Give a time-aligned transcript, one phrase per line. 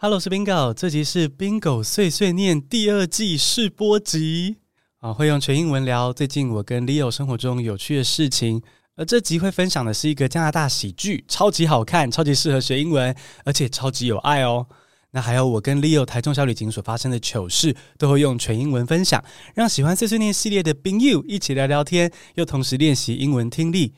[0.00, 4.58] Hello，我是 Bingo，这集是 Bingo 碎碎念第二季试播集
[5.00, 8.62] 啊，会用全英文聊最近我跟 Leo 生活中有趣的事情。
[8.94, 13.12] 而这集会分享的是一个加拿大喜剧，超级好看，超级适合学英文，
[13.44, 14.68] 而且超级有爱哦。
[15.10, 19.24] 那还有我跟 Leo 台中小旅行所发生的糗事，都会用全英文分享，
[19.56, 23.94] 让喜欢碎碎念系列的 Bing You 一起聊聊天，又同时练习英文听力。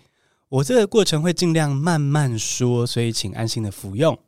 [0.49, 4.19] 我这个过程会尽量慢慢说，所以请安心的服用。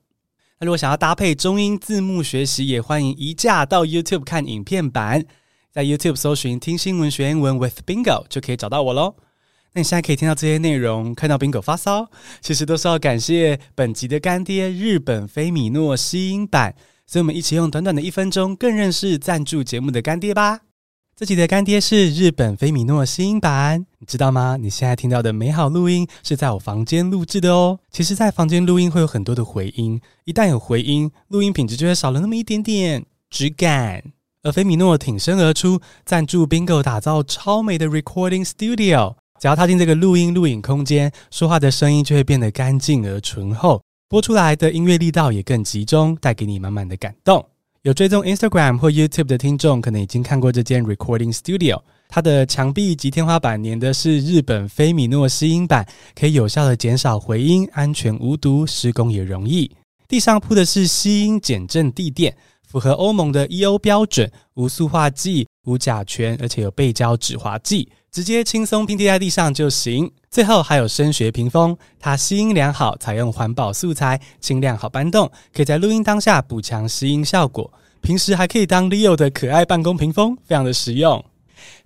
[0.63, 5.25] 如果想要搭配中英字幕学习，也欢迎移驾到 YouTube 看影片版，
[5.73, 9.17] 在 YouTube 搜寻“听新闻学英文 with Bingo” 就可以找到我喽。
[9.73, 12.09] 那你现在可以听到这些内容，看到 Bingo 发骚，
[12.41, 16.77] 其实都是要感谢本集的干爹日本飞米诺吸音版。
[17.09, 20.61] 所以我们一起用短短的一分钟，更认识赞助节目的干爹吧。
[21.15, 24.57] 这集的干爹是日本菲米诺新音版，你知道吗？
[24.59, 27.79] 你现在听到的美好录音是在我房间录制的哦。
[27.91, 34.03] 其实，在房间录音会有很多的回音，一旦有回音，录音品质就会少了那么一点点质感。
[34.43, 39.17] 而菲米诺挺身而出，赞助 Bingo 打造超美的 Recording Studio。
[39.39, 47.47] 只要踏进这个录音录影空间，说话的声音就会变得干净而醇厚，播出来的音乐力道也更集中，带给你满满的感动。
[47.83, 51.83] 有追踪 Instagram 或 YouTube 的听众，可能已经看过这间 Recording Studio。
[52.09, 59.69] 它的墙壁及天花板粘的是日本菲米诺吸音板，可以有效的减少回音，安全无毒，施工也容易。
[60.07, 62.37] 地上铺的是吸音减震地垫，
[62.69, 67.89] 符合欧盟的 EO 标准，无塑化剂、无甲醛，而且有背胶止滑剂。
[68.13, 70.13] 直接轻松拼贴在地上就行。
[70.31, 77.73] 最后还有声学屏风，它吸音良好，采用环保素材，轻量好搬动，可以在录音当下补强吸音效果。
[78.03, 81.25] 平时还可以当 Leo 的可爱办公屏风，非常的实用。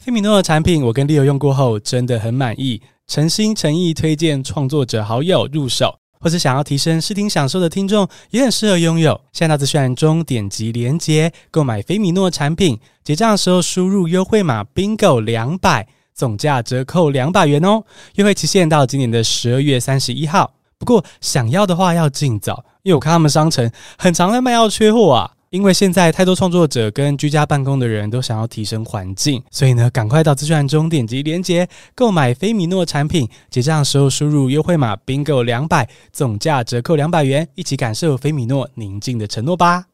[0.00, 9.20] 菲米诺的产品我跟 Leo 用过后真的很满意，诚心诚意推荐创作者好友入手，或是想要提升视听享受的听众也很适合拥有。
[9.32, 15.86] 现在到资讯栏中点击连接购买菲米诺产品，结账的时候输入优惠码 Bingo 两百。
[16.16, 17.84] 总价折扣两百元哦，
[18.14, 20.54] 优惠期限到今年的十二月三十一号。
[20.78, 25.32] 不过想要的话要尽早，因为我看他们商城很常在卖要缺货啊。
[25.50, 39.84] 因为现在太多创作者跟居家办公的人都想要提升环境，所以呢，赶快到资讯栏中点击链接购买菲米诺产品，结账时候输入优惠码 bingo 两百，总价折扣两百元，一起感受菲米诺宁静的承诺吧。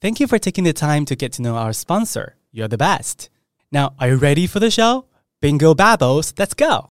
[0.00, 2.34] Thank you for taking the time to get to know our sponsor.
[2.52, 3.26] You're the best.
[3.70, 5.04] Now, are you ready for the show?
[5.43, 6.89] Bingo Babbles, let's go!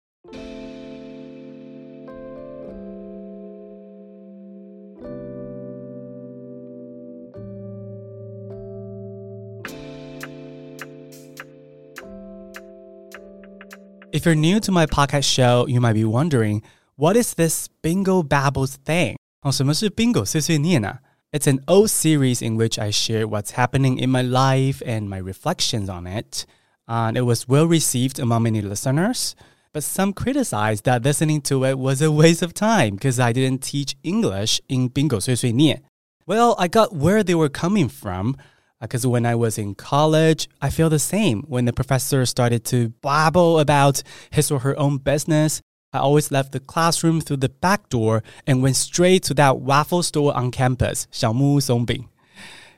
[14.14, 16.64] If you're new to my podcast show, you might be wondering,
[16.96, 19.16] what is this Bingo Babbles thing?
[19.44, 21.02] 哦，什么是 Bingo 碎碎念啊？
[21.32, 25.90] It's an old series in which I share what's happening in my life and my reflections
[25.90, 26.46] on it
[26.93, 29.35] and it was well received among many listeners.
[29.73, 33.63] But some criticized that listening to it was a waste of time because I didn't
[33.63, 35.81] teach English in Bingo Sui Sui Nian.
[36.27, 38.37] Well, I got where they were coming from
[38.79, 41.45] because uh, when I was in college, I feel the same.
[41.49, 45.63] When the professor started to babble about his or her own business,
[45.95, 50.03] I always left the classroom through the back door and went straight to that waffle
[50.03, 52.09] store on campus, Xiaomu Songbing.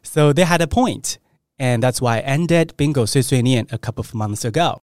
[0.05, 1.19] So they had a point.
[1.59, 4.83] And that's why I ended Bingo Nian a couple of months ago.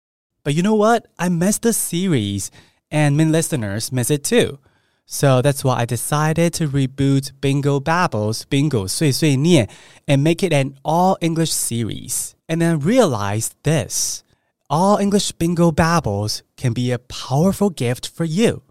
[0.44, 1.08] But you know what?
[1.18, 2.52] I missed the series,
[2.92, 4.60] and many listeners miss it too.
[5.06, 9.70] So that's why I decided to reboot Bingo Babbles, Bingo Nian,
[10.08, 12.36] and make it an all English series.
[12.50, 14.24] And then realized this
[14.68, 18.64] all English Bingo Babbles can be a powerful gift for you.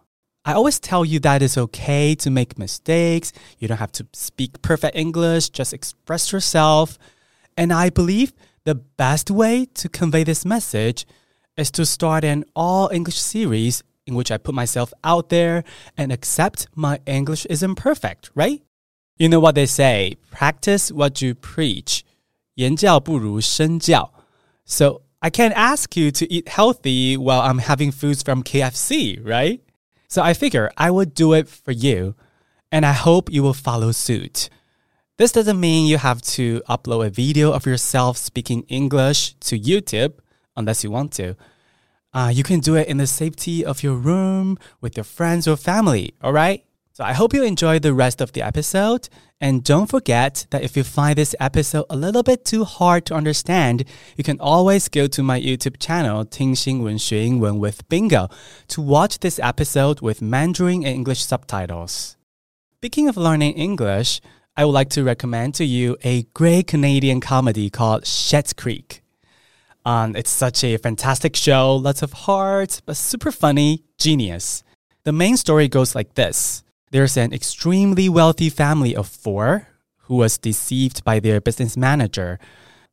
[0.45, 3.33] I always tell you that it's okay to make mistakes.
[3.59, 6.99] You don't have to speak perfect English, just express yourself.
[7.58, 8.34] And I believe
[8.64, 11.06] the best way to convey this message
[11.58, 15.64] is to start an all English series in which I put myself out there
[15.98, 18.62] and accept my English isn't perfect, right?
[19.18, 22.04] You know what they say practice what you preach.
[22.56, 24.12] 言教不如身教.
[24.66, 29.62] So I can't ask you to eat healthy while I'm having foods from KFC, right?
[30.08, 32.16] So I figure I would do it for you,
[32.72, 34.50] and I hope you will follow suit.
[35.18, 40.14] This doesn't mean you have to upload a video of yourself speaking English to YouTube
[40.56, 41.36] unless you want to.
[42.14, 45.58] Uh, you can do it in the safety of your room with your friends or
[45.58, 46.64] family, all right?
[46.94, 49.10] So I hope you enjoy the rest of the episode.
[49.40, 53.16] And don't forget that if you find this episode a little bit too hard to
[53.16, 53.86] understand,
[54.18, 58.30] you can always go to my YouTube channel, 听新闻学英文 with Bingo,
[58.68, 62.16] to watch this episode with Mandarin and English subtitles.
[62.82, 64.20] Speaking of learning English,
[64.57, 69.03] I would like to recommend to you a great Canadian comedy called Schitt's Creek.
[69.85, 74.63] Um, it's such a fantastic show, lots of heart, but super funny, genius.
[75.03, 76.63] The main story goes like this
[76.93, 79.67] There's an extremely wealthy family of four
[80.03, 82.39] who was deceived by their business manager.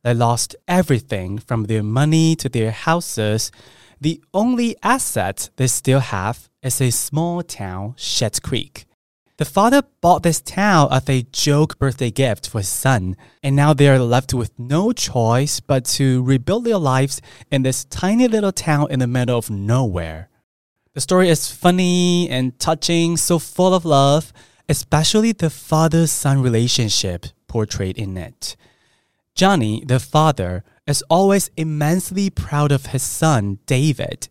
[0.02, 3.52] They lost everything from their money to their houses.
[4.00, 8.86] The only asset they still have is a small town, Schitt's Creek.
[9.42, 13.74] The father bought this town as a joke birthday gift for his son, and now
[13.74, 18.52] they are left with no choice but to rebuild their lives in this tiny little
[18.52, 20.30] town in the middle of nowhere.
[20.94, 24.32] The story is funny and touching, so full of love,
[24.70, 28.56] especially the father son relationship portrayed in it.
[29.34, 34.30] Johnny, the father, is always immensely proud of his son, David.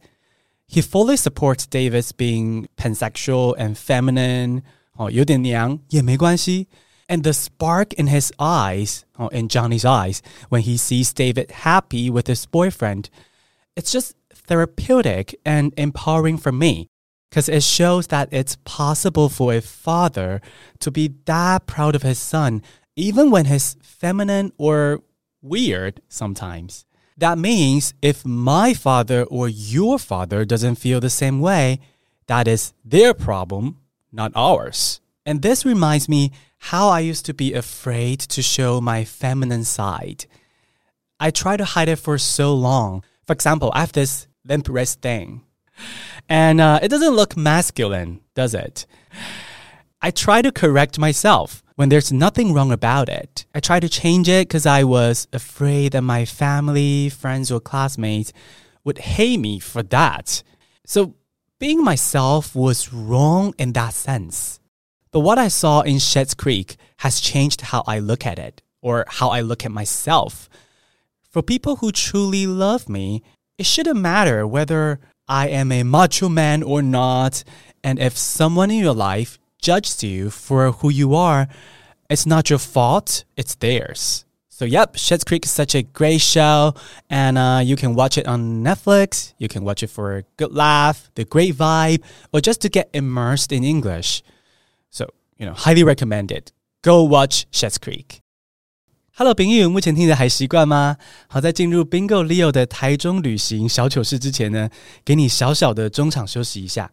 [0.68, 4.62] He fully supports David's being pansexual and feminine,
[4.99, 6.67] 哦，有点娘也没关系。
[7.07, 12.27] And the spark in his eyes, or in Johnny's eyes, when he sees David happy with
[12.27, 13.09] his boyfriend,
[13.75, 14.13] it's just
[14.47, 16.87] therapeutic and empowering for me
[17.29, 20.41] because it shows that it's possible for a father
[20.79, 22.63] to be that proud of his son,
[22.95, 25.01] even when he's feminine or
[25.43, 26.85] weird sometimes.
[27.17, 31.79] That means if my father or your father doesn't feel the same way,
[32.27, 33.77] that is their problem
[34.12, 35.00] not ours.
[35.24, 40.26] And this reminds me how I used to be afraid to show my feminine side.
[41.18, 43.04] I tried to hide it for so long.
[43.26, 45.42] For example, I have this limp wrist thing.
[46.28, 48.86] And uh, it doesn't look masculine, does it?
[50.02, 53.46] I try to correct myself when there's nothing wrong about it.
[53.54, 58.32] I try to change it because I was afraid that my family, friends, or classmates
[58.84, 60.42] would hate me for that.
[60.86, 61.14] So
[61.60, 64.58] being myself was wrong in that sense.
[65.12, 69.04] But what I saw in Schitt's Creek has changed how I look at it or
[69.06, 70.48] how I look at myself.
[71.20, 73.22] For people who truly love me,
[73.58, 77.44] it shouldn't matter whether I am a macho man or not.
[77.84, 81.46] And if someone in your life judges you for who you are,
[82.08, 84.24] it's not your fault, it's theirs.
[84.60, 86.74] So, yep, Schitt's Creek is such a great show,
[87.08, 89.32] and uh, you can watch it on Netflix.
[89.38, 92.90] You can watch it for a good laugh, the great vibe, or just to get
[92.92, 94.20] immersed in English.
[94.90, 95.06] So,
[95.38, 96.52] you know, highly recommended.
[96.82, 98.20] Go watch Schitt's Creek.
[99.16, 100.98] Hello，朋友，目前听的还习惯吗？
[101.28, 104.68] 好，在进入 Bingo Leo 的台中旅行小糗事之前呢，
[105.02, 106.92] 给你小小的中场休息一下。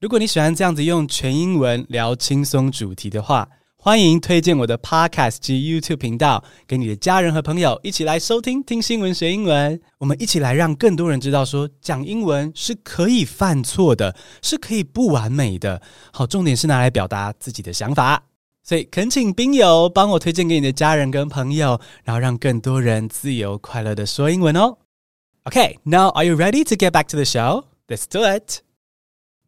[0.00, 3.48] 如果你喜欢这样子用全英文聊轻松主题的话，
[3.86, 9.80] 欢迎推荐我的 Podcast 及 YouTube 频道给你的家人和朋友一起来收听听新闻学英文。
[9.98, 15.80] 我们一起来让更多人知道，说讲英文是可以犯错的，是可以不完美的。
[16.12, 18.24] 好，重点是拿来表达自己的想法。
[18.64, 24.78] 所以恳请宾友帮我推荐给你的家人跟朋友，然后让更多人自由快乐的说英文哦。
[25.44, 27.66] Okay, now are you ready to get back to the show?
[27.86, 28.62] Let's do it.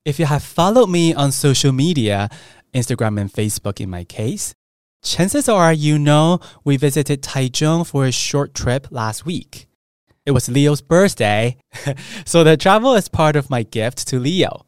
[0.05, 2.31] If you have followed me on social media,
[2.73, 4.55] Instagram and Facebook in my case.
[5.03, 9.67] Chances are you know we visited Taichung for a short trip last week.
[10.27, 11.57] It was Leo's birthday,
[12.27, 14.67] so the travel is part of my gift to Leo.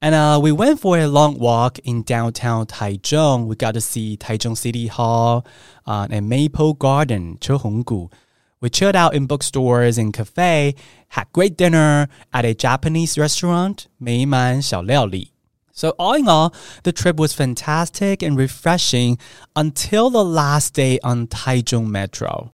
[0.00, 3.46] And uh, we went for a long walk in downtown Taichung.
[3.46, 5.44] We got to see Taichung City Hall
[5.86, 8.12] uh, and Maple Garden, Chohonggu.
[8.60, 10.74] We chilled out in bookstores and cafe,
[11.08, 15.32] had great dinner at a Japanese restaurant, Meiman Xiao Liao Li.
[15.78, 19.16] So, all in all, the trip was fantastic and refreshing
[19.54, 22.50] until the last day on Taichung Metro.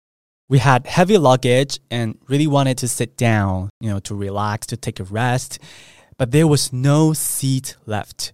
[0.49, 4.77] We had heavy luggage and really wanted to sit down, you know, to relax, to
[4.77, 5.61] take a rest,
[6.19, 8.33] but there was no seat left.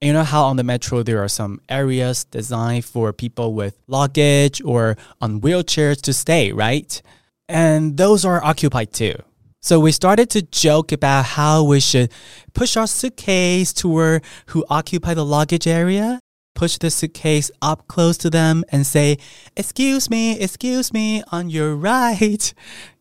[0.00, 3.78] And you know how on the metro there are some areas designed for people with
[3.88, 7.02] luggage or on wheelchairs to stay, right?
[7.46, 9.16] And those are occupied too.
[9.64, 12.12] So we started to joke about how we should
[12.52, 16.20] push our suitcase toward who occupy the luggage area,
[16.54, 19.16] push the suitcase up close to them and say,
[19.56, 22.52] excuse me, excuse me, on your right.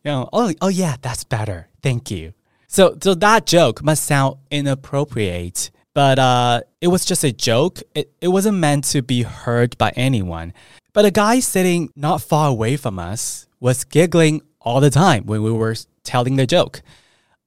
[0.05, 1.67] You know, oh, oh yeah, that's better.
[1.81, 2.31] Thank you.
[2.67, 7.81] So, so that joke must sound inappropriate, but uh, it was just a joke.
[7.93, 10.53] It, it wasn't meant to be heard by anyone.
[10.93, 15.43] But a guy sitting not far away from us was giggling all the time when
[15.43, 16.82] we were telling the joke.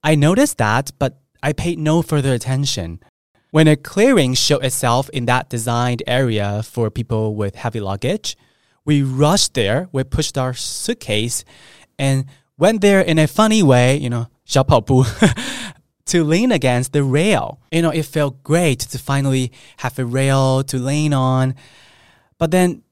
[0.04, 3.00] I noticed that, but I paid no further attention.
[3.52, 8.38] When a clearing showed itself in that designed area for people with heavy luggage,
[8.86, 11.44] we rushed there, we pushed our suitcase,
[12.00, 12.26] and
[12.58, 15.06] went there in a funny way, you know, 小跑步,
[16.06, 17.60] to lean against the rail.
[17.72, 21.56] You know, it felt great to finally have a rail to lean on.
[22.38, 22.84] But then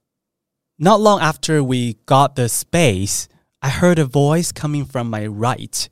[0.82, 3.28] Not long after we got the space,
[3.65, 5.89] I heard a voice coming from my right.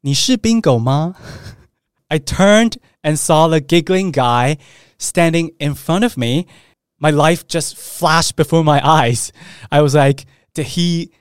[0.00, 1.14] 你是宾狗吗?
[2.10, 4.58] I turned and saw the giggling guy
[4.98, 6.48] standing in front of me.
[6.98, 9.30] My life just flashed before my eyes.
[9.70, 11.12] I was like, did he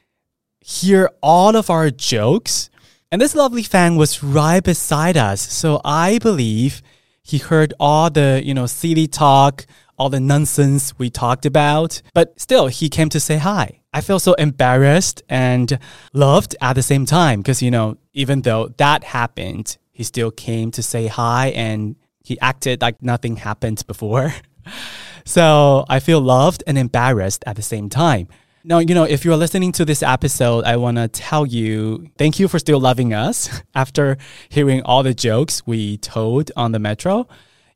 [0.59, 2.71] hear all of our jokes?
[3.11, 5.39] And this lovely fan was right beside us.
[5.39, 6.81] So I believe
[7.21, 9.67] he heard all the, you know, silly talk,
[9.99, 12.01] all the nonsense we talked about.
[12.15, 13.78] But still, he came to say hi.
[13.93, 15.79] I feel so embarrassed and
[16.13, 20.71] loved at the same time because, you know, even though that happened, he still came
[20.71, 24.33] to say hi and he acted like nothing happened before.
[25.25, 28.27] so I feel loved and embarrassed at the same time.
[28.63, 32.39] Now, you know, if you're listening to this episode, I want to tell you thank
[32.39, 34.17] you for still loving us after
[34.49, 37.27] hearing all the jokes we told on the metro.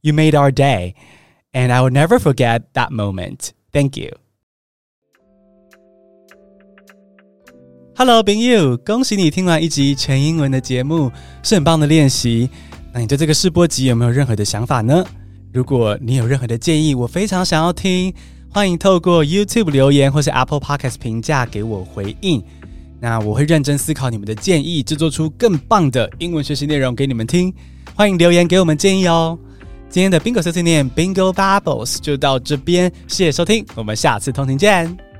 [0.01, 0.93] You made our day,
[1.53, 3.53] and I will never forget that moment.
[3.71, 4.11] Thank you.
[8.05, 11.09] Hello，朋友，恭喜你听完一集全英文的节目，
[11.41, 12.49] 是很棒的练习。
[12.91, 15.05] 那你对这个试播集有没有任何的想法呢？
[15.53, 18.13] 如果你有任何的建议，我非常想要听。
[18.49, 22.43] 欢迎透过 YouTube 留言或是 Apple Podcast 评价给我回应，
[22.99, 27.53] 那我会认真思考你们的建议，制作出更棒的英文学习内容给你们听。
[27.95, 29.39] 欢迎留言给我们建议哦。
[29.89, 35.12] 今天的 Bingo 碎碎念 Bingo Bubbles 就到这边，谢谢收听，我们下次通勤见。